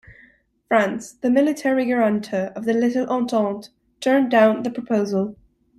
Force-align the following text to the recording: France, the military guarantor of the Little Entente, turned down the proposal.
France, 0.67 1.11
the 1.11 1.29
military 1.29 1.85
guarantor 1.85 2.51
of 2.55 2.65
the 2.65 2.73
Little 2.73 3.05
Entente, 3.05 3.69
turned 3.99 4.31
down 4.31 4.63
the 4.63 4.71
proposal. 4.71 5.35